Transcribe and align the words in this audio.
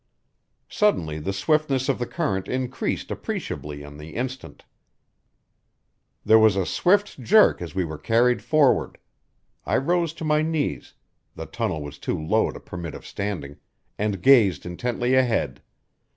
Suddenly 0.67 1.19
the 1.19 1.31
swiftness 1.31 1.87
of 1.87 1.99
the 1.99 2.07
current 2.07 2.47
increased 2.47 3.11
appreciably 3.11 3.85
on 3.85 3.99
the 3.99 4.15
instant; 4.15 4.65
there 6.25 6.39
was 6.39 6.55
a 6.55 6.65
swift 6.65 7.21
jerk 7.21 7.61
as 7.61 7.75
we 7.75 7.85
were 7.85 7.99
carried 7.99 8.41
forward. 8.41 8.97
I 9.63 9.77
rose 9.77 10.13
to 10.13 10.25
my 10.25 10.41
knees 10.41 10.95
the 11.35 11.45
tunnel 11.45 11.83
was 11.83 11.99
too 11.99 12.19
low 12.19 12.49
to 12.49 12.59
permit 12.59 12.95
of 12.95 13.05
standing 13.05 13.57
and 13.99 14.23
gazed 14.23 14.65
intently 14.65 15.13
ahead. 15.13 15.61